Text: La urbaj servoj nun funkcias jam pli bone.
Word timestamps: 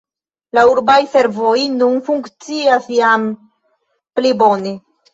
La 0.57 0.63
urbaj 0.69 0.95
servoj 1.11 1.53
nun 1.75 2.01
funkcias 2.09 2.91
jam 2.97 3.31
pli 4.19 4.37
bone. 4.45 4.79